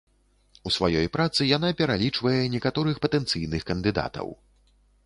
[0.69, 4.27] У сваёй працы яна пералічвае некаторых патэнцыйных кандыдатаў.